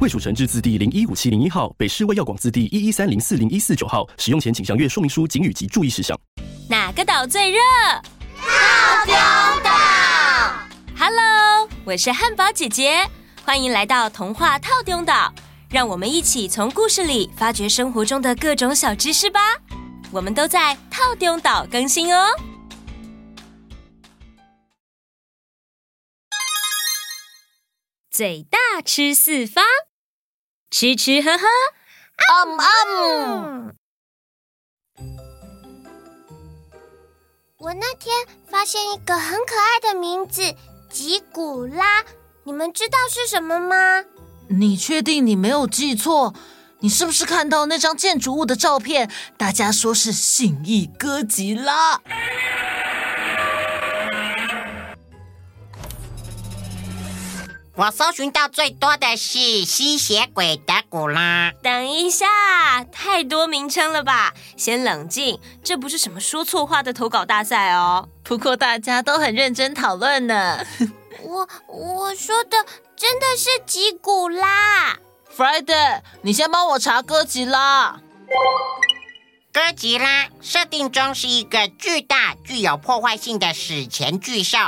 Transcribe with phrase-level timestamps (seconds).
[0.00, 4.08] 卫署成字字第零一五七零一号，北市卫药广字第一一三零四零一四九号。
[4.16, 6.16] 使用前请详阅说明书、警语及注意事项。
[6.70, 7.58] 哪个岛最热？
[8.36, 9.14] 套丢
[9.64, 9.70] 岛。
[10.96, 13.04] Hello，我是汉堡姐姐，
[13.44, 15.34] 欢迎来到童话套丢岛。
[15.68, 19.40] 让我们一起从故事里发掘生活中的各种小知识吧。
[20.12, 22.28] 我们都在套丢岛更新哦。
[28.08, 29.64] 嘴大吃四方，
[30.70, 31.46] 吃吃喝喝，
[32.44, 33.74] 嗯嗯。
[37.58, 38.14] 我那天
[38.50, 40.54] 发现一个很可爱的名字——
[40.90, 42.04] 吉古拉，
[42.44, 44.04] 你们知道是什么吗？
[44.48, 46.34] 你确定你没有记错？
[46.80, 49.10] 你是不是看到那张建筑物的照片？
[49.36, 52.00] 大家说是信义哥吉拉。
[57.78, 61.52] 我搜寻到最多的是吸血鬼德古拉。
[61.62, 62.26] 等一下，
[62.90, 64.34] 太多名称了吧？
[64.56, 68.08] 先冷静，这不是什么说错话的投稿大赛哦。
[68.24, 70.58] 不过大家都很认真讨论呢。
[71.22, 72.66] 我我说的
[72.96, 74.98] 真的是吉古拉。
[75.36, 78.00] Friday，你先帮我查哥吉拉。
[79.52, 84.58] 哥吉拉设定中是一个巨大、具有破坏性的史前巨兽。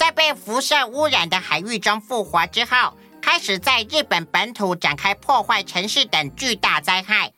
[0.00, 7.34] 在被辐射污染的海域中复活之后，开始在日本本土展开破坏城市等巨大灾害，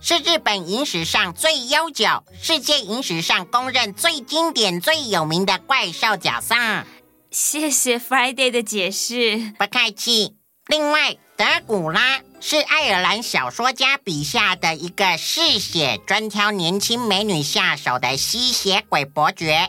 [0.00, 2.06] 是日本影史上最悠久、
[2.40, 6.54] 世界影史上公认最经典、最有名的怪兽角色。
[7.32, 10.36] 谢谢 Friday 的解释，不客气。
[10.68, 19.68] 另外，德古拉是爱尔兰小说家笔下的一个嗜血、专挑年轻美女下手的吸血鬼伯爵。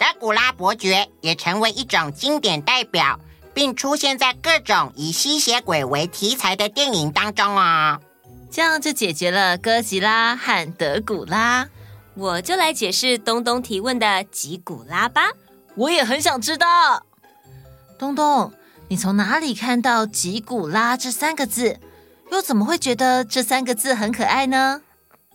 [0.00, 3.20] 德古拉伯爵也成为一种经典代表，
[3.52, 8.00] 并出现在各种以吸血鬼为题材的电影当中哦。
[8.50, 11.68] 这样就解决了哥吉拉和德古拉。
[12.14, 15.32] 我就来解释东东提问的吉古拉吧。
[15.74, 17.04] 我也很想知道，
[17.98, 18.50] 东东，
[18.88, 21.78] 你从哪里看到吉古拉这三个字？
[22.32, 24.80] 又怎么会觉得这三个字很可爱呢？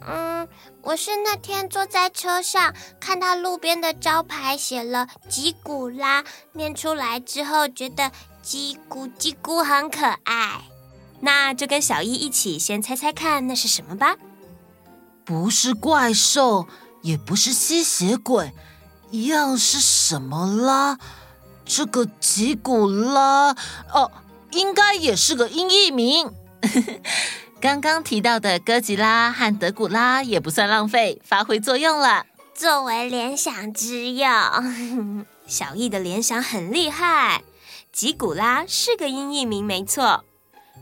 [0.01, 0.47] 嗯。
[0.81, 6.23] 我是那天坐在车上，看到路边的招牌写了“吉古拉”，
[6.53, 8.11] 念出来之后觉得
[8.45, 10.61] “叽咕叽咕”很可爱。
[11.21, 14.15] 那就跟小艺一起先猜猜看，那是什么吧？
[15.23, 16.67] 不是怪兽，
[17.01, 18.53] 也不是吸血鬼，
[19.09, 20.99] 一样是什么啦？
[21.65, 23.55] 这个吉古拉
[23.91, 24.11] 哦，
[24.51, 26.31] 应该也是个音译名。
[27.65, 32.23] 刚刚提到的哥吉拉和德古拉也不算浪费，发挥作用了。
[32.53, 34.29] 作为联想之用，
[35.47, 37.41] 小易的联想很厉害。
[37.91, 40.23] 吉古拉是个音译名，没错。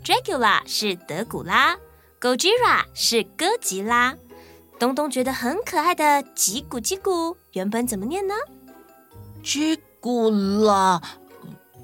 [0.04, 1.78] Dracula 是德古拉
[2.20, 4.16] ，Gojira 是哥吉拉。
[4.78, 8.36] 东东觉得很可爱的吉古吉古，原本怎么念呢？
[9.42, 11.02] 吉古拉，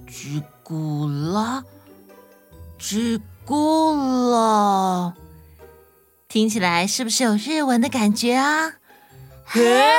[0.05, 1.63] 吉古拉，
[2.77, 3.21] 吉。
[3.49, 5.15] 过了，
[6.27, 8.73] 听起来是不是有日文的感觉啊？
[9.43, 9.89] 嘿，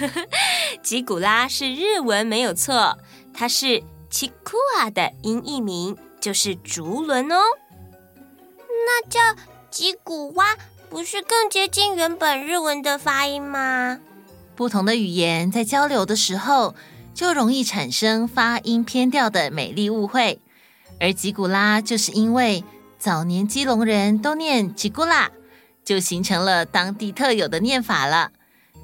[0.82, 2.96] 吉古拉是日文没有错，
[3.34, 7.36] 它是奇库啊的音译名，就是竹轮哦。
[8.86, 9.20] 那叫
[9.70, 10.56] 吉古蛙，
[10.88, 14.00] 不是更接近原本日文的发音吗？
[14.56, 16.74] 不同的语言在交流的时候，
[17.12, 20.40] 就容易产生发音偏调的美丽误会。
[21.00, 22.62] 而吉古拉就是因为
[22.98, 25.30] 早年基隆人都念吉古拉，
[25.84, 28.30] 就形成了当地特有的念法了。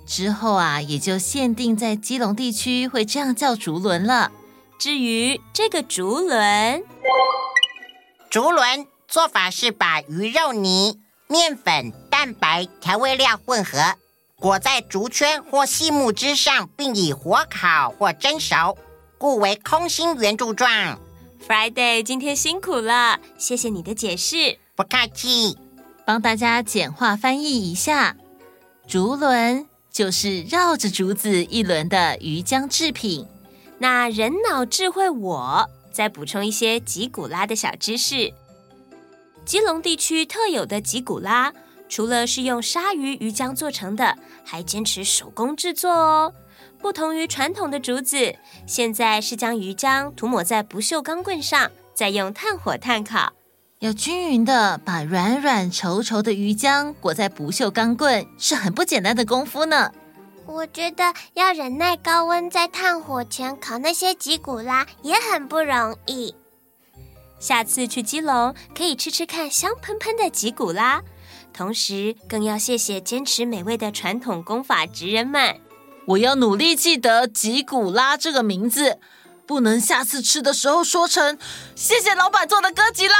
[0.07, 4.33] 之后啊，也就限定在基隆地区会这样叫竹轮了。
[4.79, 6.83] 至于这个竹轮，
[8.31, 13.97] 竹轮做法是把鱼肉泥、面粉、蛋白、调味料混合，
[14.39, 18.79] 裹在竹圈或细木枝上，并以火烤或蒸熟，
[19.19, 20.99] 故为空心圆柱状。
[21.47, 24.59] Friday，今天辛苦了，谢谢你的解释。
[24.75, 25.57] 不客气，
[26.05, 28.17] 帮大家简化翻译一下，
[28.89, 33.29] 竹轮就是绕着竹子一轮的鱼浆制品。
[33.79, 38.35] 那人脑智慧我，我再补充一些吉古拉的小知识。
[39.45, 41.53] 基隆地区特有的吉古拉，
[41.89, 46.33] 除了是用鲨鱼鱼浆做成的，还坚持手工制作哦。
[46.79, 48.37] 不同于传统的竹子，
[48.67, 53.33] 现在是将鱼浆涂抹在不锈钢棍上，再用炭火炭烤。
[53.81, 59.93] 要均匀的把软软稠稠的鱼浆裹在不锈钢棍，是很不简单的功夫呢。
[60.47, 66.35] 我觉得要忍耐高温在炭火前烤那些吉古拉也很不容易。
[67.39, 71.03] 下次去基隆可以吃吃看香喷喷的吉古拉，
[71.53, 75.61] 同时更要谢谢坚持美味的传统功法职人们。
[76.07, 78.99] 我要努力记得吉古拉这个名字。
[79.47, 81.39] 不能下次吃的时候说成
[81.77, 83.17] “谢谢老板做的哥吉拉”。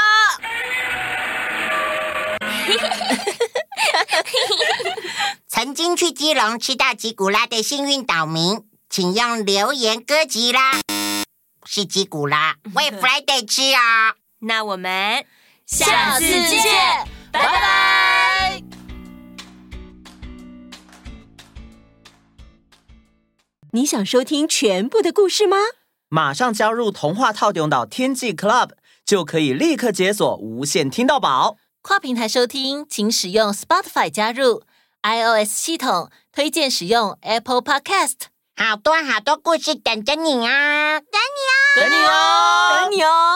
[5.47, 10.73] 曾经去基隆吃到吉古拉的幸运岛民，请用留言“哥吉拉”
[11.65, 14.15] 是吉古拉为 Friday 吃啊、哦！
[14.39, 15.25] 那我们
[15.65, 16.61] 下次见，
[17.31, 17.86] 拜拜。
[23.77, 25.57] 你想收听全部的故事吗？
[26.09, 28.71] 马上加入童话套用岛天际 Club，
[29.05, 31.57] 就可以立刻解锁无限听到宝。
[31.83, 34.63] 跨平台收听，请使用 Spotify 加入
[35.03, 38.15] iOS 系统，推荐使用 Apple Podcast。
[38.55, 40.99] 好多好多故事等着你啊！
[40.99, 43.35] 等你哦，等你哦，等你哦。